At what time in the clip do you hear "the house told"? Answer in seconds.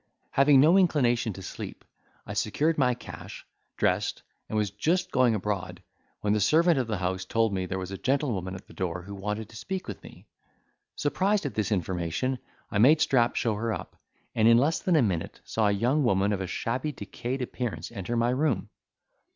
6.87-7.53